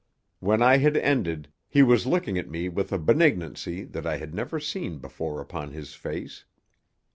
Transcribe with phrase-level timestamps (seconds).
[0.39, 4.33] When I had ended he was looking at me with a benignancy that I had
[4.33, 6.43] never seen before upon his face.